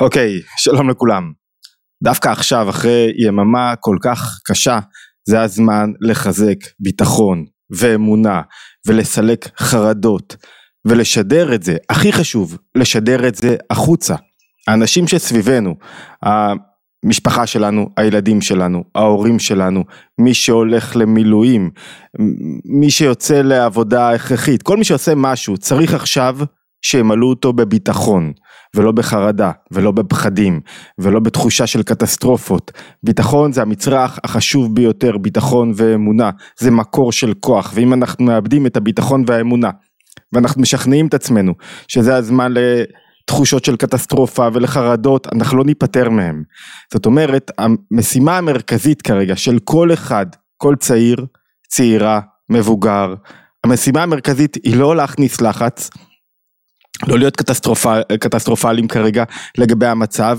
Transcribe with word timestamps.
אוקיי, 0.00 0.40
שלום 0.56 0.90
לכולם. 0.90 1.32
דווקא 2.04 2.28
עכשיו, 2.28 2.70
אחרי 2.70 3.12
יממה 3.26 3.74
כל 3.80 3.96
כך 4.02 4.40
קשה, 4.44 4.78
זה 5.28 5.42
הזמן 5.42 5.90
לחזק 6.00 6.56
ביטחון 6.80 7.44
ואמונה 7.70 8.42
ולסלק 8.86 9.48
חרדות 9.58 10.36
ולשדר 10.84 11.54
את 11.54 11.62
זה, 11.62 11.76
הכי 11.90 12.12
חשוב, 12.12 12.58
לשדר 12.74 13.28
את 13.28 13.34
זה 13.34 13.56
החוצה. 13.70 14.14
האנשים 14.68 15.08
שסביבנו, 15.08 15.74
המשפחה 16.22 17.46
שלנו, 17.46 17.88
הילדים 17.96 18.40
שלנו, 18.40 18.84
ההורים 18.94 19.38
שלנו, 19.38 19.84
מי 20.20 20.34
שהולך 20.34 20.96
למילואים, 20.96 21.70
מי 22.64 22.90
שיוצא 22.90 23.42
לעבודה 23.42 24.10
הכרחית, 24.10 24.62
כל 24.62 24.76
מי 24.76 24.84
שעושה 24.84 25.12
משהו 25.16 25.58
צריך 25.58 25.94
עכשיו 25.94 26.36
שימלאו 26.82 27.28
אותו 27.28 27.52
בביטחון 27.52 28.32
ולא 28.74 28.92
בחרדה 28.92 29.50
ולא 29.70 29.90
בפחדים 29.90 30.60
ולא 30.98 31.20
בתחושה 31.20 31.66
של 31.66 31.82
קטסטרופות. 31.82 32.72
ביטחון 33.02 33.52
זה 33.52 33.62
המצרך 33.62 34.18
החשוב 34.24 34.74
ביותר, 34.74 35.18
ביטחון 35.18 35.72
ואמונה, 35.76 36.30
זה 36.58 36.70
מקור 36.70 37.12
של 37.12 37.34
כוח 37.40 37.72
ואם 37.74 37.92
אנחנו 37.92 38.24
מאבדים 38.24 38.66
את 38.66 38.76
הביטחון 38.76 39.24
והאמונה 39.26 39.70
ואנחנו 40.32 40.62
משכנעים 40.62 41.06
את 41.06 41.14
עצמנו 41.14 41.54
שזה 41.88 42.16
הזמן 42.16 42.52
לתחושות 42.54 43.64
של 43.64 43.76
קטסטרופה 43.76 44.48
ולחרדות, 44.52 45.26
אנחנו 45.32 45.58
לא 45.58 45.64
ניפטר 45.64 46.10
מהם. 46.10 46.42
זאת 46.92 47.06
אומרת, 47.06 47.50
המשימה 47.58 48.38
המרכזית 48.38 49.02
כרגע 49.02 49.36
של 49.36 49.58
כל 49.64 49.92
אחד, 49.92 50.26
כל 50.56 50.74
צעיר, 50.76 51.26
צעירה, 51.68 52.20
מבוגר, 52.50 53.14
המשימה 53.64 54.02
המרכזית 54.02 54.56
היא 54.64 54.76
לא 54.76 54.96
להכניס 54.96 55.40
לחץ 55.40 55.90
לא 57.06 57.18
להיות 57.18 57.36
קטסטרופל, 57.36 58.00
קטסטרופליים 58.20 58.88
כרגע 58.88 59.24
לגבי 59.58 59.86
המצב, 59.86 60.38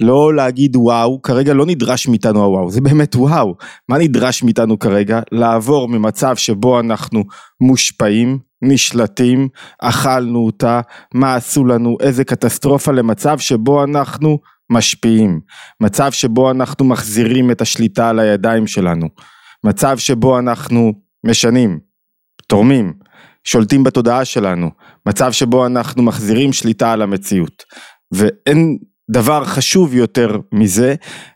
לא 0.00 0.34
להגיד 0.34 0.76
וואו, 0.76 1.22
כרגע 1.22 1.54
לא 1.54 1.66
נדרש 1.66 2.08
מאיתנו 2.08 2.44
הוואו, 2.44 2.70
זה 2.70 2.80
באמת 2.80 3.16
וואו, 3.16 3.54
מה 3.88 3.98
נדרש 3.98 4.42
מאיתנו 4.42 4.78
כרגע? 4.78 5.20
לעבור 5.32 5.88
ממצב 5.88 6.36
שבו 6.36 6.80
אנחנו 6.80 7.24
מושפעים, 7.60 8.38
נשלטים, 8.62 9.48
אכלנו 9.82 10.38
אותה, 10.38 10.80
מה 11.14 11.34
עשו 11.34 11.64
לנו, 11.64 11.96
איזה 12.00 12.24
קטסטרופה 12.24 12.92
למצב 12.92 13.38
שבו 13.38 13.84
אנחנו 13.84 14.38
משפיעים, 14.70 15.40
מצב 15.80 16.12
שבו 16.12 16.50
אנחנו 16.50 16.84
מחזירים 16.84 17.50
את 17.50 17.60
השליטה 17.60 18.08
על 18.08 18.18
הידיים 18.18 18.66
שלנו, 18.66 19.06
מצב 19.64 19.98
שבו 19.98 20.38
אנחנו 20.38 20.92
משנים, 21.26 21.78
תורמים, 22.46 22.92
שולטים 23.44 23.84
בתודעה 23.84 24.24
שלנו, 24.24 24.70
מצב 25.08 25.32
שבו 25.32 25.66
אנחנו 25.66 26.02
מחזירים 26.02 26.52
שליטה 26.52 26.92
על 26.92 27.02
המציאות. 27.02 27.62
ואין 28.12 28.78
דבר 29.10 29.44
חשוב 29.44 29.94
יותר 29.94 30.38
מזה, 30.52 30.94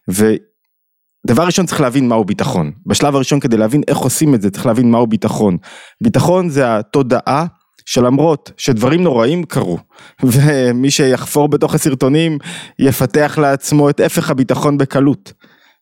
ודבר 0.08 1.44
ראשון 1.46 1.66
צריך 1.66 1.80
להבין 1.80 2.08
מהו 2.08 2.24
ביטחון. 2.24 2.72
בשלב 2.86 3.14
הראשון 3.14 3.40
כדי 3.40 3.56
להבין 3.56 3.82
איך 3.88 3.98
עושים 3.98 4.34
את 4.34 4.42
זה 4.42 4.50
צריך 4.50 4.66
להבין 4.66 4.90
מהו 4.90 5.06
ביטחון. 5.06 5.56
ביטחון 6.02 6.48
זה 6.48 6.76
התודעה 6.76 7.46
שלמרות 7.86 8.52
שדברים 8.56 9.02
נוראים 9.02 9.44
קרו, 9.44 9.78
ומי 10.22 10.90
שיחפור 10.90 11.48
בתוך 11.48 11.74
הסרטונים 11.74 12.38
יפתח 12.78 13.38
לעצמו 13.42 13.90
את 13.90 14.00
הפך 14.00 14.30
הביטחון 14.30 14.78
בקלות. 14.78 15.32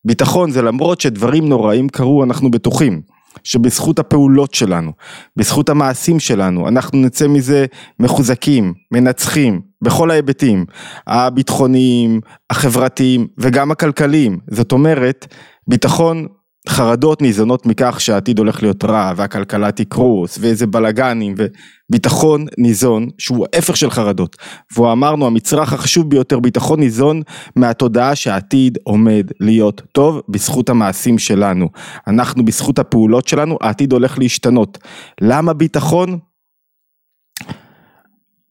ביטחון 0.07 0.51
זה 0.51 0.62
למרות 0.62 1.01
שדברים 1.01 1.48
נוראים 1.48 1.89
קרו 1.89 2.25
אנחנו 2.25 2.51
בטוחים. 2.51 3.03
שבזכות 3.45 3.98
הפעולות 3.98 4.55
שלנו, 4.55 4.92
בזכות 5.37 5.69
המעשים 5.69 6.20
שלנו, 6.20 6.69
אנחנו 6.69 6.98
נצא 6.98 7.29
מזה 7.29 7.67
מחוזקים, 8.01 8.75
מנצחים, 8.92 9.61
בכל 9.83 10.11
ההיבטים, 10.11 10.65
הביטחוניים, 11.06 12.20
החברתיים 12.51 13.27
וגם 13.39 13.70
הכלכליים. 13.70 14.39
זאת 14.51 14.73
אומרת, 14.73 15.34
ביטחון 15.69 16.27
חרדות 16.69 17.22
ניזונות 17.22 17.67
מכך 17.67 18.00
שהעתיד 18.00 18.39
הולך 18.39 18.62
להיות 18.62 18.84
רע 18.84 19.12
והכלכלה 19.17 19.73
תקרוס 19.73 20.39
ואיזה 20.41 20.67
בלאגנים 20.67 21.35
וביטחון 21.36 22.46
ניזון 22.58 23.08
שהוא 23.18 23.46
ההפך 23.55 23.77
של 23.77 23.91
חרדות. 23.91 24.36
והוא 24.74 24.92
אמרנו 24.92 25.27
המצרך 25.27 25.73
החשוב 25.73 26.11
ביותר 26.11 26.41
ביטחון 26.41 26.80
ניזון 26.80 27.23
מהתודעה 27.57 28.14
שהעתיד 28.14 28.79
עומד 28.83 29.30
להיות 29.41 29.83
טוב 29.92 30.20
בזכות 30.29 30.68
המעשים 30.68 31.18
שלנו. 31.18 31.68
אנחנו 32.07 32.45
בזכות 32.45 32.79
הפעולות 32.79 33.29
שלנו 33.29 33.58
העתיד 33.61 33.92
הולך 33.92 34.18
להשתנות. 34.18 34.79
למה 35.20 35.52
ביטחון? 35.52 36.18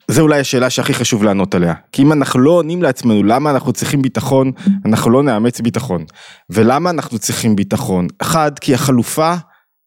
זה 0.07 0.21
אולי 0.21 0.39
השאלה 0.39 0.69
שהכי 0.69 0.93
חשוב 0.93 1.23
לענות 1.23 1.55
עליה, 1.55 1.73
כי 1.91 2.01
אם 2.01 2.11
אנחנו 2.11 2.39
לא 2.39 2.51
עונים 2.51 2.83
לעצמנו 2.83 3.23
למה 3.23 3.51
אנחנו 3.51 3.73
צריכים 3.73 4.01
ביטחון, 4.01 4.51
אנחנו 4.85 5.11
לא 5.11 5.23
נאמץ 5.23 5.61
ביטחון. 5.61 6.05
ולמה 6.49 6.89
אנחנו 6.89 7.19
צריכים 7.19 7.55
ביטחון? 7.55 8.07
אחד, 8.21 8.59
כי 8.59 8.73
החלופה, 8.73 9.33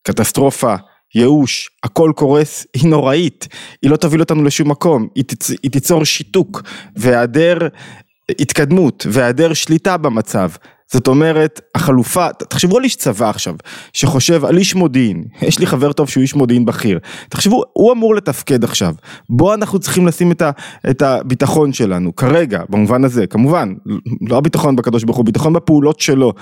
קטסטרופה, 0.03 0.75
ייאוש, 1.15 1.71
הכל 1.83 2.13
קורס, 2.17 2.67
היא 2.75 2.91
נוראית, 2.91 3.49
היא 3.83 3.91
לא 3.91 3.97
תוביל 3.97 4.21
אותנו 4.21 4.45
לשום 4.45 4.71
מקום, 4.71 5.09
היא, 5.15 5.25
תצ... 5.25 5.51
היא 5.51 5.71
תיצור 5.71 6.05
שיתוק 6.05 6.63
והיעדר 6.97 7.59
התקדמות 8.41 9.07
והיעדר 9.11 9.55
שליטה 9.55 9.97
במצב. 9.97 10.51
זאת 10.93 11.09
אומרת, 11.09 11.61
החלופה, 11.75 12.33
תחשבו 12.33 12.77
על 12.77 12.85
איש 12.85 12.97
צבא 12.97 13.31
עכשיו, 13.31 13.55
שחושב 13.93 14.45
על 14.45 14.59
איש 14.59 14.75
מודיעין, 14.75 15.25
יש 15.43 15.59
לי 15.59 15.67
חבר 15.67 15.93
טוב 15.93 16.09
שהוא 16.09 16.23
איש 16.23 16.35
מודיעין 16.35 16.65
בכיר, 16.65 16.99
תחשבו, 17.29 17.63
הוא 17.73 17.93
אמור 17.93 18.15
לתפקד 18.15 18.65
עכשיו, 18.65 18.95
בו 19.31 19.55
אנחנו 19.55 19.79
צריכים 19.79 20.07
לשים 20.07 20.33
את, 20.33 20.43
ה, 20.43 20.51
את 20.91 21.03
הביטחון 21.03 21.73
שלנו, 21.73 22.17
כרגע, 22.17 22.63
במובן 22.69 23.05
הזה, 23.05 23.27
כמובן, 23.27 23.75
לא 24.29 24.37
הביטחון 24.37 24.77
בקדוש 24.77 25.05
ברוך 25.05 25.17
הוא, 25.17 25.25
ביטחון 25.25 25.53
בפעולות 25.53 26.01
שלו, 26.01 26.33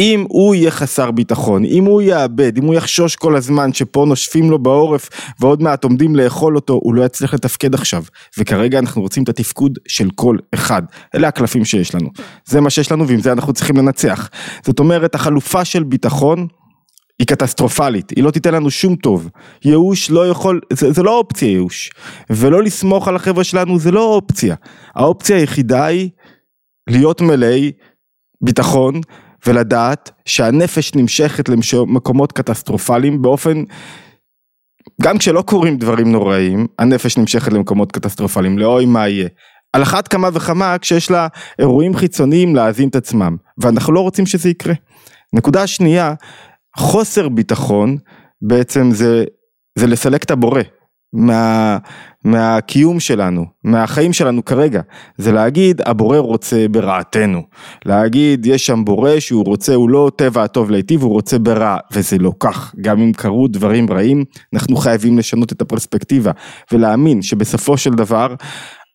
אם 0.00 0.24
הוא 0.28 0.54
יהיה 0.54 0.70
חסר 0.70 1.10
ביטחון, 1.10 1.64
אם 1.64 1.84
הוא 1.84 2.02
יאבד, 2.02 2.58
אם 2.58 2.64
הוא 2.64 2.74
יחשוש 2.74 3.16
כל 3.16 3.36
הזמן 3.36 3.72
שפה 3.72 4.04
נושפים 4.08 4.50
לו 4.50 4.58
בעורף 4.58 5.08
ועוד 5.40 5.62
מעט 5.62 5.84
עומדים 5.84 6.16
לאכול 6.16 6.56
אותו, 6.56 6.72
הוא 6.72 6.94
לא 6.94 7.04
יצליח 7.04 7.34
לתפקד 7.34 7.74
עכשיו. 7.74 8.04
וכרגע 8.38 8.78
אנחנו 8.78 9.02
רוצים 9.02 9.22
את 9.22 9.28
התפקוד 9.28 9.78
של 9.88 10.08
כל 10.14 10.36
אחד. 10.54 10.82
אלה 11.14 11.28
הקלפים 11.28 11.64
שיש 11.64 11.94
לנו. 11.94 12.08
זה 12.44 12.60
מה 12.60 12.70
שיש 12.70 12.92
לנו 12.92 13.08
ועם 13.08 13.20
זה 13.20 13.32
אנחנו 13.32 13.52
צריכים 13.52 13.76
לנצח. 13.76 14.28
זאת 14.64 14.78
אומרת, 14.78 15.14
החלופה 15.14 15.64
של 15.64 15.82
ביטחון 15.82 16.46
היא 17.18 17.26
קטסטרופלית, 17.26 18.10
היא 18.10 18.24
לא 18.24 18.30
תיתן 18.30 18.54
לנו 18.54 18.70
שום 18.70 18.96
טוב. 18.96 19.28
ייאוש 19.64 20.10
לא 20.10 20.28
יכול, 20.28 20.60
זה, 20.72 20.92
זה 20.92 21.02
לא 21.02 21.18
אופציה 21.18 21.48
ייאוש. 21.48 21.90
ולא 22.30 22.62
לסמוך 22.62 23.08
על 23.08 23.16
החבר'ה 23.16 23.44
שלנו 23.44 23.78
זה 23.78 23.90
לא 23.90 24.04
אופציה. 24.04 24.54
האופציה 24.94 25.36
היחידה 25.36 25.84
היא 25.86 26.10
להיות 26.90 27.20
מלאי 27.20 27.72
ביטחון 28.40 29.00
ולדעת 29.46 30.10
שהנפש 30.26 30.94
נמשכת 30.94 31.48
למקומות 31.48 32.32
קטסטרופליים 32.32 33.22
באופן, 33.22 33.64
גם 35.02 35.18
כשלא 35.18 35.42
קורים 35.42 35.76
דברים 35.76 36.12
נוראים, 36.12 36.66
הנפש 36.78 37.18
נמשכת 37.18 37.52
למקומות 37.52 37.92
קטסטרופליים, 37.92 38.58
לאוי 38.58 38.86
מה 38.86 39.08
יהיה. 39.08 39.28
על 39.72 39.82
אחת 39.82 40.08
כמה 40.08 40.28
וכמה 40.32 40.78
כשיש 40.78 41.10
לה 41.10 41.28
אירועים 41.58 41.96
חיצוניים 41.96 42.54
להאזין 42.54 42.88
את 42.88 42.96
עצמם, 42.96 43.36
ואנחנו 43.58 43.92
לא 43.92 44.00
רוצים 44.00 44.26
שזה 44.26 44.48
יקרה. 44.48 44.74
נקודה 45.32 45.66
שנייה, 45.66 46.14
חוסר 46.76 47.28
ביטחון 47.28 47.96
בעצם 48.42 48.90
זה, 48.90 49.24
זה 49.78 49.86
לסלק 49.86 50.24
את 50.24 50.30
הבורא. 50.30 50.62
מה, 51.12 51.78
מהקיום 52.24 53.00
שלנו, 53.00 53.44
מהחיים 53.64 54.12
שלנו 54.12 54.44
כרגע, 54.44 54.80
זה 55.16 55.32
להגיד 55.32 55.80
הבורא 55.84 56.18
רוצה 56.18 56.66
ברעתנו, 56.70 57.42
להגיד 57.84 58.46
יש 58.46 58.66
שם 58.66 58.84
בורא 58.84 59.20
שהוא 59.20 59.44
רוצה, 59.44 59.74
הוא 59.74 59.90
לא 59.90 60.10
טבע 60.16 60.42
הטוב 60.42 60.70
להיטיב, 60.70 61.02
הוא 61.02 61.12
רוצה 61.12 61.38
ברע, 61.38 61.76
וזה 61.92 62.18
לא 62.18 62.32
כך, 62.40 62.74
גם 62.80 63.00
אם 63.00 63.12
קרו 63.12 63.48
דברים 63.48 63.90
רעים, 63.90 64.24
אנחנו 64.54 64.76
חייבים 64.76 65.18
לשנות 65.18 65.52
את 65.52 65.62
הפרספקטיבה, 65.62 66.30
ולהאמין 66.72 67.22
שבסופו 67.22 67.76
של 67.76 67.90
דבר, 67.90 68.34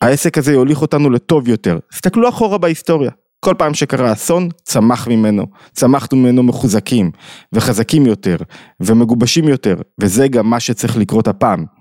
העסק 0.02 0.38
הזה 0.38 0.54
יוליך 0.54 0.82
אותנו 0.82 1.10
לטוב 1.10 1.48
יותר, 1.48 1.80
תסתכלו 1.92 2.30
אחורה 2.30 2.58
בהיסטוריה, 2.58 3.12
כל 3.40 3.54
פעם 3.58 3.74
שקרה 3.74 4.14
אסון, 4.14 4.50
צמח 4.64 5.08
ממנו, 5.08 5.46
צמחנו 5.72 6.18
ממנו 6.18 6.44
מחוזקים, 6.44 7.12
וחזקים 7.54 8.06
יותר, 8.06 8.38
ומגובשים 8.80 9.48
יותר, 9.48 9.76
וזה 10.02 10.28
גם 10.28 10.50
מה 10.50 10.60
שצריך 10.60 10.98
לקרות 10.98 11.28
הפעם. 11.28 11.77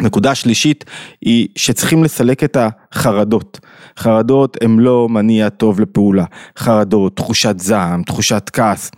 נקודה 0.00 0.34
שלישית 0.34 0.84
היא 1.20 1.48
שצריכים 1.56 2.04
לסלק 2.04 2.44
את 2.44 2.56
החרדות. 2.60 3.60
חרדות 3.98 4.56
הם 4.62 4.80
לא 4.80 5.08
מניע 5.08 5.48
טוב 5.48 5.80
לפעולה. 5.80 6.24
חרדות, 6.58 7.16
תחושת 7.16 7.54
זעם, 7.58 8.02
תחושת 8.02 8.50
כעס. 8.52 8.90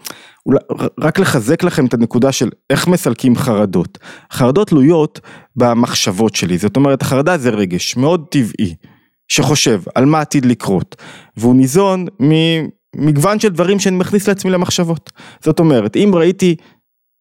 רק 1.00 1.18
לחזק 1.18 1.62
לכם 1.62 1.86
את 1.86 1.94
הנקודה 1.94 2.32
של 2.32 2.50
איך 2.70 2.88
מסלקים 2.88 3.36
חרדות. 3.36 3.98
חרדות 4.32 4.68
תלויות 4.68 5.20
במחשבות 5.56 6.34
שלי. 6.34 6.58
זאת 6.58 6.76
אומרת, 6.76 7.02
החרדה 7.02 7.38
זה 7.38 7.50
רגש 7.50 7.96
מאוד 7.96 8.26
טבעי, 8.30 8.74
שחושב 9.28 9.82
על 9.94 10.04
מה 10.04 10.20
עתיד 10.20 10.44
לקרות. 10.44 10.96
והוא 11.36 11.56
ניזון 11.56 12.06
ממגוון 12.20 13.40
של 13.40 13.48
דברים 13.48 13.78
שאני 13.78 13.96
מכניס 13.96 14.28
לעצמי 14.28 14.50
למחשבות. 14.50 15.10
זאת 15.44 15.58
אומרת, 15.58 15.96
אם 15.96 16.10
ראיתי 16.14 16.56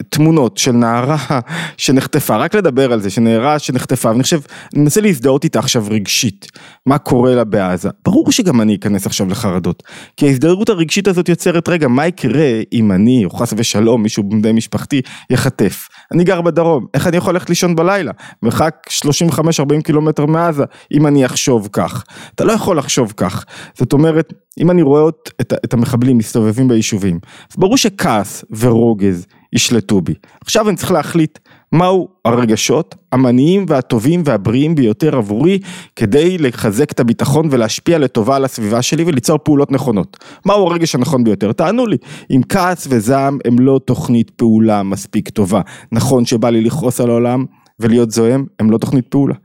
תמונות 0.09 0.57
של 0.57 0.71
נערה 0.71 1.17
שנחטפה, 1.77 2.35
רק 2.35 2.55
לדבר 2.55 2.93
על 2.93 3.01
זה, 3.01 3.09
שנערה 3.09 3.59
שנחטפה, 3.59 4.09
ואני 4.09 4.23
חושב, 4.23 4.39
אני 4.73 4.81
מנסה 4.81 5.01
להזדהות 5.01 5.43
איתה 5.43 5.59
עכשיו 5.59 5.85
רגשית, 5.89 6.47
מה 6.85 6.97
קורה 6.97 7.35
לה 7.35 7.43
בעזה, 7.43 7.89
ברור 8.05 8.31
שגם 8.31 8.61
אני 8.61 8.75
אכנס 8.75 9.05
עכשיו 9.05 9.27
לחרדות, 9.27 9.83
כי 10.17 10.27
ההזדהות 10.27 10.69
הרגשית 10.69 11.07
הזאת 11.07 11.29
יוצרת, 11.29 11.69
רגע, 11.69 11.87
מה 11.87 12.07
יקרה 12.07 12.61
אם 12.73 12.91
אני, 12.91 13.25
או 13.25 13.29
חס 13.29 13.53
ושלום, 13.57 14.03
מישהו 14.03 14.23
בני 14.23 14.51
משפחתי, 14.51 15.01
יחטף, 15.29 15.87
אני 16.11 16.23
גר 16.23 16.41
בדרום, 16.41 16.85
איך 16.93 17.07
אני 17.07 17.17
יכול 17.17 17.33
ללכת 17.33 17.49
לישון 17.49 17.75
בלילה, 17.75 18.11
מרחק 18.43 18.75
35-40 18.89 19.81
קילומטר 19.83 20.25
מעזה, 20.25 20.63
אם 20.91 21.07
אני 21.07 21.25
אחשוב 21.25 21.69
כך, 21.71 22.03
אתה 22.35 22.45
לא 22.45 22.51
יכול 22.51 22.77
לחשוב 22.77 23.13
כך, 23.17 23.45
זאת 23.77 23.93
אומרת, 23.93 24.33
אם 24.59 24.71
אני 24.71 24.81
רואה 24.81 25.09
את, 25.41 25.53
את 25.65 25.73
המחבלים 25.73 26.17
מסתובבים 26.17 26.67
ביישובים, 26.67 27.19
אז 27.51 27.55
ברור 27.57 27.77
שכעס 27.77 28.45
ורוגז 28.51 29.25
ישלטו 29.53 30.01
בי. 30.01 30.13
עכשיו 30.41 30.69
אני 30.69 30.77
צריך 30.77 30.91
להחליט 30.91 31.39
מהו 31.71 32.07
הרגשות 32.25 32.95
המניים 33.11 33.65
והטובים 33.67 34.21
והבריאים 34.25 34.75
ביותר 34.75 35.17
עבורי 35.17 35.59
כדי 35.95 36.37
לחזק 36.37 36.91
את 36.91 36.99
הביטחון 36.99 37.47
ולהשפיע 37.51 37.97
לטובה 37.97 38.35
על 38.35 38.45
הסביבה 38.45 38.81
שלי 38.81 39.03
וליצור 39.03 39.37
פעולות 39.37 39.71
נכונות. 39.71 40.17
מהו 40.45 40.67
הרגש 40.67 40.95
הנכון 40.95 41.23
ביותר? 41.23 41.51
תענו 41.51 41.87
לי. 41.87 41.97
אם 42.31 42.41
כעס 42.49 42.87
וזעם 42.89 43.37
הם 43.45 43.59
לא 43.59 43.79
תוכנית 43.85 44.29
פעולה 44.29 44.83
מספיק 44.83 45.29
טובה. 45.29 45.61
נכון 45.91 46.25
שבא 46.25 46.49
לי 46.49 46.61
לכעוס 46.61 47.01
על 47.01 47.09
העולם 47.09 47.45
ולהיות 47.79 48.11
זועם, 48.11 48.45
הם 48.59 48.71
לא 48.71 48.77
תוכנית 48.77 49.07
פעולה. 49.07 49.35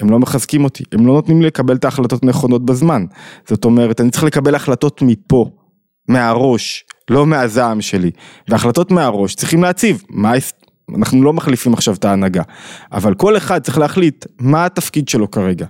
הם 0.00 0.10
לא 0.10 0.18
מחזקים 0.18 0.64
אותי, 0.64 0.84
הם 0.92 1.06
לא 1.06 1.12
נותנים 1.12 1.40
לי 1.40 1.46
לקבל 1.46 1.76
את 1.76 1.84
ההחלטות 1.84 2.22
הנכונות 2.22 2.64
בזמן. 2.64 3.04
זאת 3.48 3.64
אומרת, 3.64 4.00
אני 4.00 4.10
צריך 4.10 4.24
לקבל 4.24 4.54
החלטות 4.54 5.02
מפה, 5.02 5.50
מהראש, 6.08 6.84
לא 7.10 7.26
מהזעם 7.26 7.80
שלי. 7.80 8.10
והחלטות 8.48 8.90
מהראש 8.90 9.34
צריכים 9.34 9.62
להציב, 9.62 10.02
מה, 10.10 10.32
אנחנו 10.96 11.22
לא 11.22 11.32
מחליפים 11.32 11.74
עכשיו 11.74 11.94
את 11.94 12.04
ההנהגה, 12.04 12.42
אבל 12.92 13.14
כל 13.14 13.36
אחד 13.36 13.62
צריך 13.62 13.78
להחליט 13.78 14.26
מה 14.40 14.64
התפקיד 14.64 15.08
שלו 15.08 15.30
כרגע, 15.30 15.66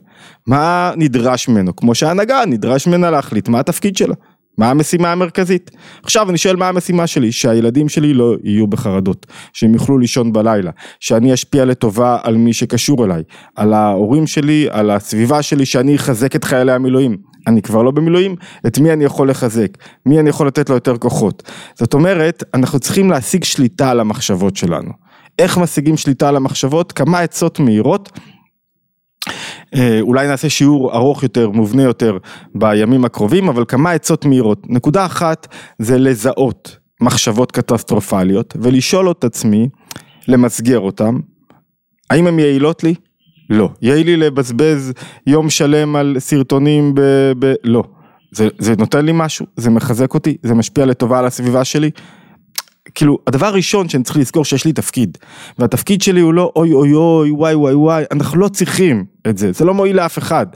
מה 0.46 0.92
נדרש 0.96 1.48
ממנו, 1.48 1.76
כמו 1.76 1.94
שההנהגה 1.94 2.42
נדרש 2.46 2.86
ממנה 2.86 3.10
להחליט 3.10 3.48
מה 3.48 3.60
התפקיד 3.60 3.96
שלה. 3.96 4.14
מה 4.58 4.70
המשימה 4.70 5.12
המרכזית? 5.12 5.70
עכשיו 6.02 6.30
אני 6.30 6.38
שואל 6.38 6.56
מה 6.56 6.68
המשימה 6.68 7.06
שלי, 7.06 7.32
שהילדים 7.32 7.88
שלי 7.88 8.14
לא 8.14 8.34
יהיו 8.44 8.66
בחרדות, 8.66 9.26
שהם 9.52 9.74
יוכלו 9.74 9.98
לישון 9.98 10.32
בלילה, 10.32 10.70
שאני 11.00 11.34
אשפיע 11.34 11.64
לטובה 11.64 12.18
על 12.22 12.36
מי 12.36 12.52
שקשור 12.52 13.04
אליי, 13.04 13.22
על 13.56 13.72
ההורים 13.72 14.26
שלי, 14.26 14.68
על 14.70 14.90
הסביבה 14.90 15.42
שלי, 15.42 15.66
שאני 15.66 15.96
אחזק 15.96 16.36
את 16.36 16.44
חיילי 16.44 16.72
המילואים. 16.72 17.16
אני 17.46 17.62
כבר 17.62 17.82
לא 17.82 17.90
במילואים, 17.90 18.36
את 18.66 18.78
מי 18.78 18.92
אני 18.92 19.04
יכול 19.04 19.30
לחזק, 19.30 19.68
מי 20.06 20.20
אני 20.20 20.28
יכול 20.28 20.46
לתת 20.46 20.68
לו 20.68 20.74
יותר 20.74 20.96
כוחות. 20.96 21.42
זאת 21.74 21.94
אומרת, 21.94 22.44
אנחנו 22.54 22.78
צריכים 22.78 23.10
להשיג 23.10 23.44
שליטה 23.44 23.90
על 23.90 24.00
המחשבות 24.00 24.56
שלנו. 24.56 24.90
איך 25.38 25.58
משיגים 25.58 25.96
שליטה 25.96 26.28
על 26.28 26.36
המחשבות? 26.36 26.92
כמה 26.92 27.20
עצות 27.20 27.60
מהירות 27.60 28.10
אה, 29.74 30.00
אולי 30.00 30.26
נעשה 30.26 30.48
שיעור 30.48 30.96
ארוך 30.96 31.22
יותר, 31.22 31.50
מובנה 31.50 31.82
יותר 31.82 32.18
בימים 32.54 33.04
הקרובים, 33.04 33.48
אבל 33.48 33.64
כמה 33.68 33.90
עצות 33.90 34.24
מהירות. 34.24 34.62
נקודה 34.70 35.06
אחת 35.06 35.46
זה 35.78 35.98
לזהות 35.98 36.76
מחשבות 37.00 37.52
קטסטרופליות 37.52 38.56
ולשאול 38.60 39.10
את 39.10 39.24
עצמי, 39.24 39.68
למסגר 40.28 40.78
אותן, 40.78 41.14
האם 42.10 42.26
הן 42.26 42.38
יעילות 42.38 42.84
לי? 42.84 42.94
לא. 43.50 43.68
יעיל 43.82 44.06
לי 44.06 44.16
לבזבז 44.16 44.92
יום 45.26 45.50
שלם 45.50 45.96
על 45.96 46.16
סרטונים 46.18 46.94
ב... 46.94 47.00
ב... 47.38 47.54
לא. 47.64 47.82
זה, 48.30 48.48
זה 48.58 48.74
נותן 48.78 49.04
לי 49.04 49.12
משהו, 49.14 49.46
זה 49.56 49.70
מחזק 49.70 50.14
אותי, 50.14 50.36
זה 50.42 50.54
משפיע 50.54 50.86
לטובה 50.86 51.18
על 51.18 51.26
הסביבה 51.26 51.64
שלי, 51.64 51.90
כאילו, 52.94 53.18
הדבר 53.26 53.46
הראשון 53.46 53.88
שאני 53.88 54.04
צריך 54.04 54.16
לזכור 54.16 54.44
שיש 54.44 54.64
לי 54.64 54.72
תפקיד, 54.72 55.18
והתפקיד 55.58 56.02
שלי 56.02 56.20
הוא 56.20 56.34
לא 56.34 56.52
אוי 56.56 56.72
אוי 56.72 56.94
אוי 56.94 57.30
וואי 57.30 57.54
וואי 57.54 57.74
וואי, 57.74 58.04
אנחנו 58.10 58.38
לא 58.38 58.48
צריכים 58.48 59.04
את 59.28 59.38
זה, 59.38 59.52
זה 59.52 59.64
לא 59.64 59.74
מועיל 59.74 59.96
לאף 59.96 60.18
אחד. 60.18 60.46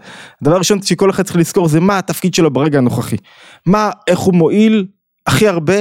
הדבר 0.43 0.55
הראשון 0.55 0.83
שכל 0.83 1.11
אחד 1.11 1.23
צריך 1.23 1.37
לזכור 1.37 1.69
זה 1.69 1.81
מה 1.81 1.99
התפקיד 1.99 2.35
שלו 2.35 2.51
ברגע 2.51 2.79
הנוכחי. 2.79 3.17
מה, 3.67 3.91
איך 4.07 4.19
הוא 4.19 4.35
מועיל 4.35 4.87
הכי 5.27 5.49
הרבה 5.49 5.75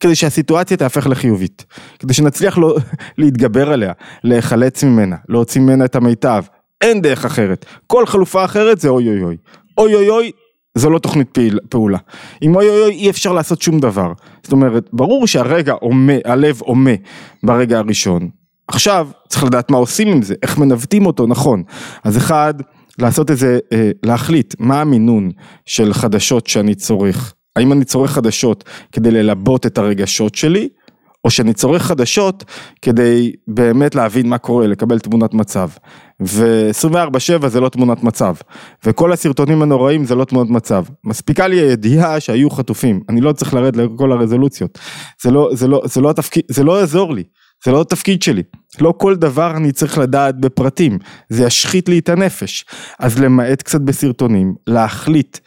כדי 0.00 0.14
שהסיטואציה 0.14 0.76
תהפך 0.76 1.06
לחיובית. 1.06 1.64
כדי 1.98 2.14
שנצליח 2.14 2.58
לא, 2.58 2.76
להתגבר 3.18 3.72
עליה, 3.72 3.92
להיחלץ 4.24 4.84
ממנה, 4.84 5.16
להוציא 5.28 5.60
ממנה 5.60 5.84
את 5.84 5.96
המיטב. 5.96 6.42
אין 6.80 7.02
דרך 7.02 7.24
אחרת. 7.24 7.64
כל 7.86 8.06
חלופה 8.06 8.44
אחרת 8.44 8.80
זה 8.80 8.88
אוי 8.88 9.08
אוי 9.08 9.22
אוי. 9.22 9.36
אוי 9.78 9.94
אוי 9.94 10.08
אוי 10.08 10.30
זו 10.74 10.90
לא 10.90 10.98
תוכנית 10.98 11.28
פעיל, 11.30 11.58
פעולה. 11.68 11.98
עם 12.40 12.56
אוי 12.56 12.68
אוי 12.68 12.82
אוי 12.82 12.92
אי 12.94 13.10
אפשר 13.10 13.32
לעשות 13.32 13.62
שום 13.62 13.80
דבר. 13.80 14.12
זאת 14.42 14.52
אומרת, 14.52 14.88
ברור 14.92 15.26
שהרגע 15.26 15.72
עומה, 15.72 16.12
הלב 16.24 16.60
עומה 16.60 16.90
ברגע 17.42 17.78
הראשון. 17.78 18.28
עכשיו 18.68 19.08
צריך 19.28 19.44
לדעת 19.44 19.70
מה 19.70 19.76
עושים 19.76 20.08
עם 20.08 20.22
זה, 20.22 20.34
איך 20.42 20.58
מנווטים 20.58 21.06
אותו 21.06 21.26
נכון. 21.26 21.62
אז 22.04 22.16
אחד, 22.16 22.54
לעשות 22.98 23.30
איזה, 23.30 23.58
אה, 23.72 23.90
להחליט 24.02 24.54
מה 24.58 24.80
המינון 24.80 25.30
של 25.66 25.92
חדשות 25.92 26.46
שאני 26.46 26.74
צורך. 26.74 27.34
האם 27.56 27.72
אני 27.72 27.84
צורך 27.84 28.10
חדשות 28.10 28.64
כדי 28.92 29.10
ללבות 29.10 29.66
את 29.66 29.78
הרגשות 29.78 30.34
שלי, 30.34 30.68
או 31.26 31.30
שאני 31.30 31.52
צורך 31.52 31.82
חדשות 31.82 32.44
כדי 32.82 33.32
באמת 33.48 33.94
להבין 33.94 34.28
מה 34.28 34.38
קורה, 34.38 34.66
לקבל 34.66 34.98
תמונת 34.98 35.34
מצב. 35.34 35.68
ו-24/7 36.20 37.48
זה 37.48 37.60
לא 37.60 37.68
תמונת 37.68 38.02
מצב, 38.02 38.34
וכל 38.84 39.12
הסרטונים 39.12 39.62
הנוראים 39.62 40.04
זה 40.04 40.14
לא 40.14 40.24
תמונת 40.24 40.50
מצב. 40.50 40.84
מספיקה 41.04 41.46
לי 41.46 41.60
הידיעה 41.60 42.20
שהיו 42.20 42.50
חטופים, 42.50 43.00
אני 43.08 43.20
לא 43.20 43.32
צריך 43.32 43.54
לרדת 43.54 43.76
לכל 43.76 44.12
הרזולוציות. 44.12 44.78
זה 45.22 45.30
לא, 45.30 45.50
זה 45.52 45.68
לא, 45.68 45.82
זה 45.84 46.00
לא 46.00 46.10
התפקיד, 46.10 46.42
זה 46.48 46.64
לא 46.64 46.80
יעזור 46.80 47.14
לי, 47.14 47.22
זה 47.64 47.72
לא 47.72 47.80
התפקיד 47.80 48.22
שלי. 48.22 48.42
לא 48.80 48.94
כל 48.96 49.16
דבר 49.16 49.56
אני 49.56 49.72
צריך 49.72 49.98
לדעת 49.98 50.40
בפרטים, 50.40 50.98
זה 51.30 51.44
ישחית 51.44 51.88
לי 51.88 51.98
את 51.98 52.08
הנפש. 52.08 52.64
אז 52.98 53.18
למעט 53.18 53.62
קצת 53.62 53.80
בסרטונים, 53.80 54.54
להחליט 54.66 55.38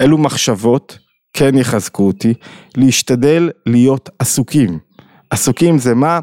אילו 0.00 0.18
מחשבות 0.18 0.98
כן 1.32 1.58
יחזקו 1.58 2.06
אותי, 2.06 2.34
להשתדל 2.76 3.50
להיות 3.66 4.10
עסוקים. 4.18 4.87
עסוקים 5.30 5.78
זה 5.78 5.94
מה, 5.94 6.20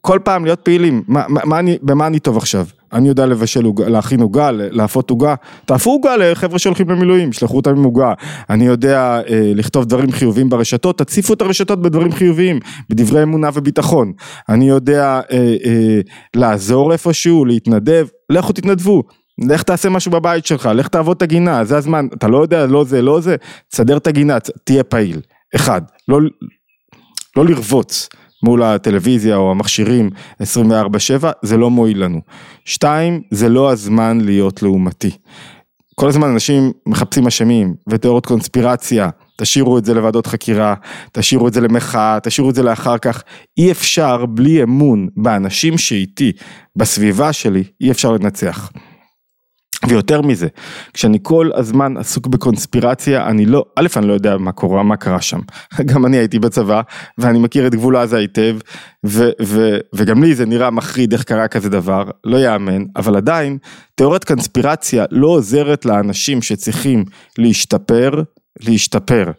כל 0.00 0.18
פעם 0.24 0.44
להיות 0.44 0.60
פעילים, 0.60 1.02
מה, 1.08 1.24
מה, 1.28 1.40
מה 1.44 1.58
אני, 1.58 1.78
במה 1.82 2.06
אני 2.06 2.18
טוב 2.18 2.36
עכשיו? 2.36 2.66
אני 2.92 3.08
יודע 3.08 3.26
לבשל 3.26 3.64
עוגה, 3.64 3.88
להכין 3.88 4.20
עוגה, 4.20 4.50
לאפות 4.50 5.10
עוגה, 5.10 5.34
תאפו 5.64 5.90
עוגה 5.90 6.16
לחבר'ה 6.16 6.58
שהולכים 6.58 6.86
במילואים, 6.86 7.32
שלחו 7.32 7.56
אותם 7.56 7.70
עם 7.70 7.84
עוגה. 7.84 8.12
אני 8.50 8.66
יודע 8.66 9.20
אה, 9.30 9.52
לכתוב 9.54 9.84
דברים 9.84 10.12
חיוביים 10.12 10.48
ברשתות, 10.48 10.98
תציפו 10.98 11.34
את 11.34 11.42
הרשתות 11.42 11.82
בדברים 11.82 12.12
חיוביים, 12.12 12.60
בדברי 12.90 13.22
אמונה 13.22 13.50
וביטחון. 13.54 14.12
אני 14.48 14.68
יודע 14.68 15.20
אה, 15.32 15.36
אה, 15.64 16.00
לעזור 16.36 16.92
איפשהו, 16.92 17.44
להתנדב, 17.44 18.06
לכו 18.30 18.52
תתנדבו. 18.52 19.02
לך 19.48 19.62
תעשה 19.62 19.88
משהו 19.88 20.10
בבית 20.10 20.46
שלך, 20.46 20.70
לך 20.74 20.88
תעבוד 20.88 21.16
את 21.16 21.22
הגינה, 21.22 21.64
זה 21.64 21.76
הזמן, 21.76 22.06
אתה 22.14 22.28
לא 22.28 22.42
יודע, 22.42 22.66
לא 22.66 22.84
זה, 22.84 23.02
לא 23.02 23.20
זה, 23.20 23.36
תסדר 23.68 23.96
את 23.96 24.06
הגינה, 24.06 24.38
תהיה 24.64 24.84
פעיל. 24.84 25.20
אחד, 25.54 25.82
לא, 26.08 26.18
לא 27.36 27.44
לרבוץ. 27.44 28.08
מול 28.46 28.62
הטלוויזיה 28.62 29.36
או 29.36 29.50
המכשירים 29.50 30.10
24/7, 30.42 30.44
זה 31.42 31.56
לא 31.56 31.70
מועיל 31.70 32.04
לנו. 32.04 32.20
שתיים, 32.64 33.22
זה 33.30 33.48
לא 33.48 33.72
הזמן 33.72 34.20
להיות 34.20 34.62
לעומתי. 34.62 35.10
כל 35.94 36.08
הזמן 36.08 36.28
אנשים 36.28 36.72
מחפשים 36.86 37.26
אשמים 37.26 37.74
ותיאוריות 37.88 38.26
קונספירציה, 38.26 39.08
תשאירו 39.36 39.78
את 39.78 39.84
זה 39.84 39.94
לוועדות 39.94 40.26
חקירה, 40.26 40.74
תשאירו 41.12 41.48
את 41.48 41.52
זה 41.52 41.60
למחאה, 41.60 42.18
תשאירו 42.22 42.50
את 42.50 42.54
זה 42.54 42.62
לאחר 42.62 42.98
כך. 42.98 43.22
אי 43.58 43.70
אפשר 43.70 44.26
בלי 44.26 44.62
אמון 44.62 45.08
באנשים 45.16 45.78
שאיתי, 45.78 46.32
בסביבה 46.76 47.32
שלי, 47.32 47.64
אי 47.80 47.90
אפשר 47.90 48.12
לנצח. 48.12 48.70
ויותר 49.88 50.22
מזה, 50.22 50.46
כשאני 50.92 51.18
כל 51.22 51.50
הזמן 51.54 51.96
עסוק 51.96 52.26
בקונספירציה, 52.26 53.26
אני 53.26 53.46
לא, 53.46 53.64
א', 53.76 53.86
אני 53.96 54.08
לא 54.08 54.12
יודע 54.12 54.36
מה 54.36 54.52
קורה, 54.52 54.82
מה 54.82 54.96
קרה 54.96 55.20
שם. 55.20 55.40
גם 55.90 56.06
אני 56.06 56.16
הייתי 56.16 56.38
בצבא, 56.38 56.80
ואני 57.18 57.38
מכיר 57.38 57.66
את 57.66 57.74
גבול 57.74 57.96
עזה 57.96 58.16
היטב, 58.16 58.56
ו, 59.06 59.28
ו, 59.42 59.78
וגם 59.94 60.22
לי 60.22 60.34
זה 60.34 60.46
נראה 60.46 60.70
מחריד 60.70 61.12
איך 61.12 61.22
קרה 61.22 61.48
כזה 61.48 61.68
דבר, 61.68 62.04
לא 62.24 62.36
יאמן, 62.36 62.84
אבל 62.96 63.16
עדיין, 63.16 63.58
תיאוריית 63.94 64.24
קונספירציה 64.24 65.04
לא 65.10 65.26
עוזרת 65.26 65.84
לאנשים 65.84 66.42
שצריכים 66.42 67.04
להשתפר, 67.38 68.22
להשתפר, 68.60 69.30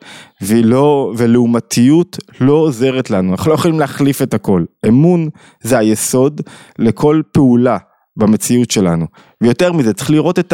ולא, 0.42 1.14
ולעומתיות 1.18 2.18
לא 2.42 2.54
עוזרת 2.54 3.10
לנו, 3.10 3.32
אנחנו 3.32 3.50
לא 3.50 3.56
יכולים 3.56 3.80
להחליף 3.80 4.22
את 4.22 4.34
הכל. 4.34 4.64
אמון 4.88 5.30
זה 5.62 5.78
היסוד 5.78 6.42
לכל 6.80 7.22
פעולה. 7.32 7.78
במציאות 8.18 8.72
שלנו. 8.72 9.06
ויותר 9.42 9.74
מזה, 9.74 9.94
צריך 9.94 10.10
לראות 10.10 10.40
את 10.40 10.54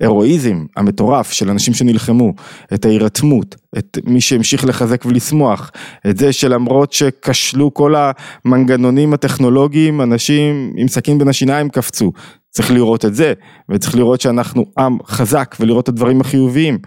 ההירואיזם 0.00 0.64
המטורף 0.76 1.32
של 1.32 1.50
אנשים 1.50 1.74
שנלחמו, 1.74 2.32
את 2.74 2.84
ההירתמות, 2.84 3.56
את 3.78 3.98
מי 4.04 4.20
שהמשיך 4.20 4.64
לחזק 4.64 5.04
ולשמוח, 5.04 5.70
את 6.10 6.18
זה 6.18 6.32
שלמרות 6.32 6.92
שכשלו 6.92 7.74
כל 7.74 7.94
המנגנונים 7.96 9.14
הטכנולוגיים, 9.14 10.00
אנשים 10.00 10.72
עם 10.76 10.88
סכין 10.88 11.18
בין 11.18 11.28
השיניים 11.28 11.68
קפצו. 11.68 12.12
צריך 12.50 12.70
לראות 12.70 13.04
את 13.04 13.14
זה, 13.14 13.32
וצריך 13.68 13.96
לראות 13.96 14.20
שאנחנו 14.20 14.64
עם 14.78 14.98
חזק 15.06 15.56
ולראות 15.60 15.84
את 15.84 15.88
הדברים 15.88 16.20
החיוביים, 16.20 16.78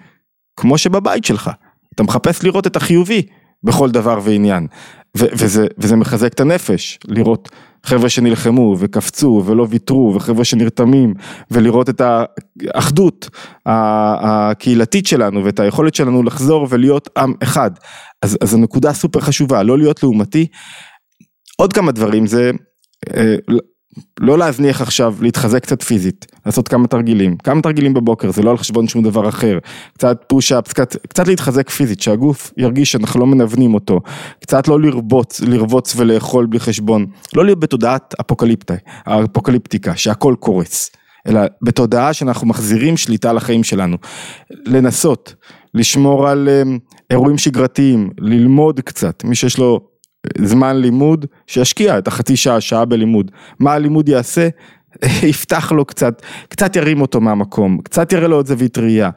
כמו 0.56 0.78
שבבית 0.78 1.26
שלך, 1.26 1.52
אתה 1.96 2.04
מחפש 2.04 2.44
לראות 2.44 2.68
את 2.68 2.76
החיובי 2.76 3.22
בכל 3.64 3.92
דבר 3.92 4.20
ועניין. 4.24 4.68
וזה, 5.18 5.68
וזה 5.78 5.96
מחזק 5.96 6.34
את 6.34 6.40
הנפש, 6.40 7.00
לראות 7.08 7.50
חבר'ה 7.84 8.10
שנלחמו 8.10 8.76
וקפצו 8.80 9.44
ולא 9.46 9.68
ויתרו 9.70 10.14
וחבר'ה 10.16 10.46
שנרתמים 10.46 11.14
ולראות 11.52 11.90
את 11.90 12.02
האחדות 12.02 13.30
הקהילתית 13.66 15.08
שלנו 15.08 15.46
ואת 15.46 15.60
היכולת 15.60 15.96
שלנו 15.96 16.24
לחזור 16.24 16.68
ולהיות 16.70 17.10
עם 17.18 17.34
אחד. 17.44 17.72
אז, 18.22 18.38
אז 18.42 18.54
הנקודה 18.54 18.94
סופר 18.94 19.20
חשובה, 19.20 19.64
לא 19.64 19.78
להיות 19.78 20.04
לעומתי. 20.04 20.48
עוד 21.58 21.74
כמה 21.74 21.92
דברים 21.92 22.28
זה 22.28 22.52
אה, 23.16 23.36
לא 24.20 24.38
להזניח 24.38 24.82
עכשיו, 24.82 25.16
להתחזק 25.22 25.64
קצת 25.64 25.84
פיזית, 25.84 26.26
לעשות 26.46 26.68
כמה 26.68 26.88
תרגילים, 26.88 27.38
כמה 27.38 27.62
תרגילים 27.62 27.94
בבוקר, 27.94 28.32
זה 28.32 28.44
לא 28.44 28.52
על 28.52 28.58
חשבון 28.58 28.88
שום 28.88 29.04
דבר 29.04 29.30
אחר, 29.30 29.58
קצת 29.94 30.24
פוש-אפס, 30.28 30.74
קצת, 30.74 30.96
קצת 30.96 31.28
להתחזק 31.28 31.70
פיזית, 31.70 32.02
שהגוף 32.02 32.54
ירגיש 32.58 32.92
שאנחנו 32.92 33.20
לא 33.20 33.26
מנוונים 33.26 33.74
אותו, 33.74 34.00
קצת 34.42 34.68
לא 34.68 34.80
לרבוץ, 34.80 35.42
לרבוץ 35.42 35.94
ולאכול 35.98 36.46
בלי 36.46 36.60
חשבון, 36.60 37.06
לא 37.36 37.46
להיות 37.46 37.60
בתודעת 37.60 38.16
אפוקליפטי, 38.22 38.74
אפוקליפטיקה, 39.08 39.96
שהכל 39.96 40.36
קורס, 40.40 40.92
אלא 41.28 41.42
בתודעה 41.62 42.14
שאנחנו 42.14 42.48
מחזירים 42.48 42.98
שליטה 42.98 43.30
על 43.30 43.38
החיים 43.38 43.64
שלנו, 43.64 43.98
לנסות, 44.66 45.36
לשמור 45.74 46.28
על 46.28 46.50
um, 46.64 46.80
אירועים 47.10 47.38
שגרתיים, 47.38 48.10
ללמוד 48.20 48.80
קצת, 48.80 49.24
מי 49.24 49.36
שיש 49.36 49.58
לו 49.58 49.91
זמן 50.38 50.78
לימוד, 50.78 51.26
שישקיע 51.48 51.98
את 51.98 52.08
החצי 52.08 52.36
שעה, 52.36 52.62
שעה 52.62 52.86
בלימוד. 52.86 53.32
מה 53.60 53.74
הלימוד 53.74 54.10
יעשה? 54.10 54.50
יפתח 55.30 55.72
לו 55.72 55.86
קצת, 55.86 56.22
קצת 56.50 56.76
ירים 56.76 57.02
אותו 57.02 57.22
מהמקום, 57.22 57.78
קצת 57.84 58.14
יראה 58.14 58.28
לו 58.28 58.36
עוד 58.36 58.48
זווית 58.48 58.78
ראייה. 58.78 59.10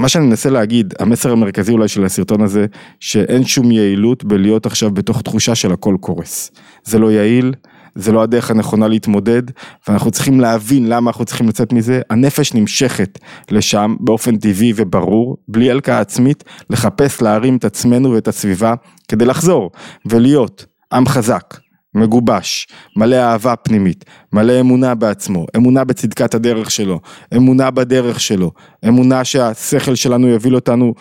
מה 0.00 0.08
שאני 0.08 0.26
מנסה 0.26 0.50
להגיד, 0.50 0.94
המסר 0.98 1.32
המרכזי 1.32 1.72
אולי 1.72 1.88
של 1.88 2.04
הסרטון 2.04 2.42
הזה, 2.42 2.66
שאין 3.00 3.44
שום 3.44 3.70
יעילות 3.70 4.24
בלהיות 4.24 4.66
עכשיו 4.66 4.90
בתוך 4.90 5.22
תחושה 5.22 5.54
של 5.54 5.72
הכל 5.72 5.96
קורס. 6.00 6.50
זה 6.84 6.98
לא 6.98 7.12
יעיל, 7.12 7.54
זה 7.94 8.12
לא 8.12 8.22
הדרך 8.22 8.50
הנכונה 8.50 8.88
להתמודד, 8.88 9.42
ואנחנו 9.88 10.10
צריכים 10.10 10.40
להבין 10.40 10.88
למה 10.88 11.10
אנחנו 11.10 11.24
צריכים 11.24 11.48
לצאת 11.48 11.72
מזה. 11.72 12.00
הנפש 12.10 12.54
נמשכת 12.54 13.18
לשם 13.50 13.96
באופן 14.00 14.36
טבעי 14.36 14.72
וברור, 14.76 15.36
בלי 15.48 15.70
הלקאה 15.70 16.00
עצמית, 16.00 16.44
לחפש 16.70 17.22
להרים 17.22 17.56
את 17.56 17.64
עצמנו 17.64 18.12
ואת 18.12 18.28
הסביבה 18.28 18.74
כדי 19.08 19.24
לחזור 19.24 19.70
ולהיות 20.06 20.66
עם 20.92 21.06
חזק. 21.06 21.58
מגובש, 21.94 22.66
מלא 22.96 23.16
אהבה 23.16 23.56
פנימית, 23.56 24.04
מלא 24.32 24.60
אמונה 24.60 24.94
בעצמו, 24.94 25.46
אמונה 25.56 25.84
בצדקת 25.84 26.34
הדרך 26.34 26.70
שלו, 26.70 27.00
אמונה 27.36 27.70
בדרך 27.70 28.20
שלו, 28.20 28.50
אמונה 28.88 29.24
שהשכל 29.24 29.94
שלנו 29.94 30.28
יוביל 30.28 30.54
אותנו 30.54 30.94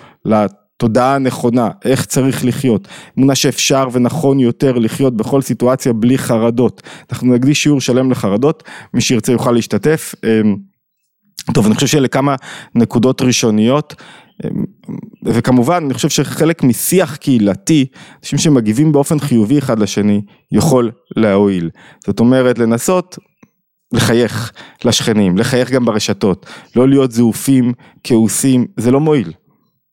תודעה 0.82 1.18
נכונה, 1.18 1.70
איך 1.86 2.06
צריך 2.06 2.46
לחיות, 2.46 2.88
אמונה 3.18 3.36
שאפשר 3.36 3.88
ונכון 3.92 4.40
יותר 4.40 4.78
לחיות 4.78 5.18
בכל 5.18 5.42
סיטואציה 5.42 5.94
בלי 5.94 6.18
חרדות. 6.18 6.82
אנחנו 7.12 7.34
נקדיש 7.34 7.64
שיעור 7.64 7.82
שלם 7.82 8.12
לחרדות, 8.12 8.64
מי 8.94 9.02
שירצה 9.02 9.32
יוכל 9.32 9.52
להשתתף. 9.52 10.16
אמ, 10.24 10.56
טוב, 11.54 11.66
אני 11.66 11.76
חושב 11.76 11.88
שאלה 11.88 12.08
כמה 12.08 12.36
נקודות 12.76 13.22
ראשוניות, 13.22 13.96
אמ, 14.46 14.66
וכמובן, 15.26 15.84
אני 15.86 15.94
חושב 15.94 16.10
שחלק 16.10 16.64
משיח 16.64 17.16
קהילתי, 17.16 17.86
אנשים 18.24 18.40
שמגיבים 18.40 18.92
באופן 18.92 19.20
חיובי 19.20 19.60
אחד 19.60 19.80
לשני, 19.80 20.22
יכול 20.52 20.92
להועיל. 21.16 21.70
זאת 22.06 22.20
אומרת, 22.20 22.60
לנסות 22.60 23.18
לחייך 23.94 24.52
לשכנים, 24.86 25.38
לחייך 25.38 25.72
גם 25.72 25.86
ברשתות, 25.86 26.46
לא 26.76 26.90
להיות 26.90 27.12
זעופים, 27.12 27.74
כעוסים, 28.04 28.66
זה 28.78 28.92
לא 28.92 29.00
מועיל. 29.00 29.32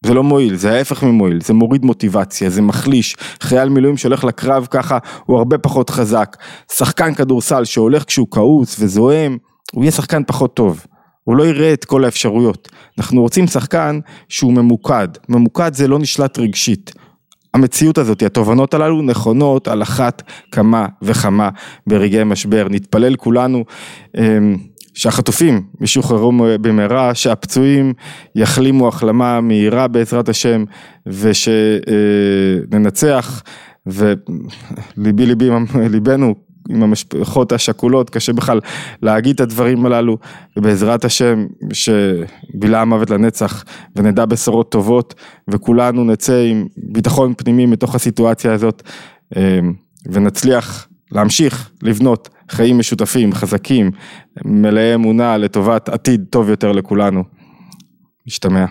זה 0.07 0.15
לא 0.15 0.23
מועיל, 0.23 0.57
זה 0.57 0.73
ההפך 0.73 1.03
ממועיל, 1.03 1.41
זה 1.41 1.55
מוריד 1.55 1.85
מוטיבציה, 1.85 2.51
זה 2.51 2.63
מחליש, 2.63 3.17
חייל 3.41 3.69
מילואים 3.69 3.97
שהולך 3.97 4.25
לקרב 4.25 4.67
ככה 4.71 4.99
הוא 5.27 5.39
הרבה 5.39 5.59
פחות 5.59 5.91
חזק, 5.91 6.37
שחקן 6.73 7.15
כדורסל 7.15 7.65
שהולך 7.65 8.05
כשהוא 8.05 8.27
כעוס 8.31 8.77
וזועם, 8.79 9.39
הוא 9.73 9.85
יהיה 9.85 9.93
שחקן 9.93 10.23
פחות 10.27 10.55
טוב, 10.55 10.87
הוא 11.25 11.37
לא 11.37 11.47
יראה 11.47 11.73
את 11.73 11.85
כל 11.85 12.05
האפשרויות, 12.05 12.69
אנחנו 12.99 13.23
רוצים 13.23 13.47
שחקן 13.47 13.99
שהוא 14.29 14.53
ממוקד, 14.53 15.09
ממוקד 15.29 15.75
זה 15.75 15.89
לא 15.89 15.99
נשלט 15.99 16.39
רגשית, 16.39 16.93
המציאות 17.55 17.99
הזאת, 17.99 18.23
התובנות 18.23 18.75
הללו 18.75 19.03
נכונות 19.03 19.69
על 19.69 19.83
אחת 19.83 20.23
כמה 20.53 20.87
וכמה 21.03 21.51
ברגעי 21.87 22.25
משבר, 22.25 22.67
נתפלל 22.71 23.17
כולנו 23.17 23.65
אמ, 24.19 24.57
שהחטופים 24.99 25.63
ישוחררו 25.81 26.33
במהרה, 26.61 27.15
שהפצועים 27.15 27.93
יחלימו 28.35 28.89
החלמה 28.89 29.41
מהירה 29.41 29.89
בעזרת 29.89 30.29
השם 30.29 30.65
ושננצח 31.07 32.23
וליבי 33.87 35.27
ליבי 35.27 35.51
ליבנו 35.75 36.35
עם 36.69 36.83
המשפחות 36.83 37.53
השכולות, 37.53 38.11
קשה 38.11 38.33
בכלל 38.33 38.61
להגיד 39.03 39.35
את 39.35 39.41
הדברים 39.41 39.87
הללו, 39.87 40.19
ובעזרת 40.57 41.05
השם 41.05 41.47
שבילה 41.73 42.81
המוות 42.81 43.11
לנצח 43.11 43.65
ונדע 43.97 44.25
בשורות 44.25 44.71
טובות, 44.71 45.15
וכולנו 45.49 46.05
נצא 46.05 46.45
עם 46.51 46.67
ביטחון 46.77 47.35
פנימי 47.37 47.67
מתוך 47.67 47.95
הסיטואציה 47.95 48.53
הזאת, 48.53 48.83
אה, 49.37 49.59
ונצליח 50.07 50.89
להמשיך 51.13 51.71
לבנות 51.83 52.29
חיים 52.51 52.79
משותפים, 52.79 53.33
חזקים, 53.33 53.91
מלאי 54.45 54.95
אמונה 54.95 55.37
לטובת 55.37 55.89
עתיד 55.89 56.25
טוב 56.31 56.49
יותר 56.49 56.73
לכולנו. 56.73 57.25
משתמע. 58.27 58.65